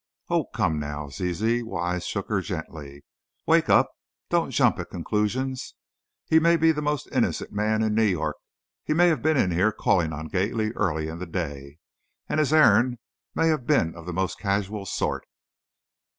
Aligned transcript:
"Oh, 0.31 0.45
come, 0.45 0.79
now, 0.79 1.09
Ziz," 1.09 1.63
Wise 1.63 2.07
shook 2.07 2.27
her 2.29 2.41
gently, 2.41 3.03
"wake 3.45 3.69
up! 3.69 3.91
Don't 4.31 4.49
jump 4.49 4.79
at 4.79 4.89
conclusions. 4.89 5.75
He 6.25 6.39
may 6.39 6.57
be 6.57 6.71
the 6.71 6.81
most 6.81 7.05
innocent 7.11 7.51
man 7.51 7.83
in 7.83 7.93
New 7.93 8.05
York. 8.05 8.37
He 8.83 8.95
may 8.95 9.09
have 9.09 9.21
been 9.21 9.37
in 9.37 9.51
here 9.51 9.71
calling 9.71 10.11
on 10.11 10.27
Gately 10.29 10.71
early 10.71 11.07
in 11.07 11.19
the 11.19 11.27
day, 11.27 11.77
and 12.27 12.39
his 12.39 12.51
errand 12.51 12.97
may 13.35 13.49
have 13.49 13.67
been 13.67 13.93
of 13.93 14.07
the 14.07 14.13
most 14.13 14.39
casual 14.39 14.87
sort. 14.87 15.23